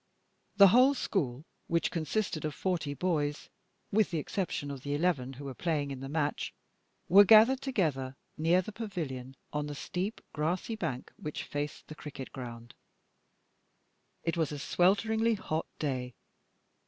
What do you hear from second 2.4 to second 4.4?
of forty boys, with the